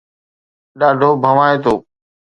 ڏاڍو 0.79 1.09
ڀوائتو 1.23 1.73